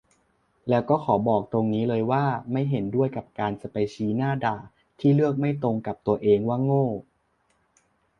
[0.69, 4.57] แล้วก็ขอบอกตรงนี้เลยว่า ไม่เห็นด้วยกับการจะไปชี้หน้าด่า
[4.99, 5.75] ที่เลือกไม่ตรง
[6.07, 6.87] ตัวเองว่าโง่